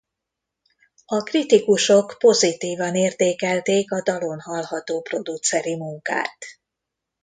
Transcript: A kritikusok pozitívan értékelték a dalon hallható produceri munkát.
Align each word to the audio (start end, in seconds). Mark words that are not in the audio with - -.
A 1.05 1.23
kritikusok 1.23 2.15
pozitívan 2.19 2.95
értékelték 2.95 3.91
a 3.91 4.01
dalon 4.01 4.39
hallható 4.41 5.01
produceri 5.01 5.75
munkát. 5.75 6.37